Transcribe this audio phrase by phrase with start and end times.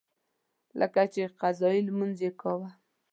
[0.79, 2.69] لکه چې قضایي لمونځ یې کاوه.